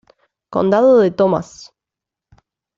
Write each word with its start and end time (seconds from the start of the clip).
Condado 0.49 0.97
de 1.03 1.11
Thomas 1.11 1.71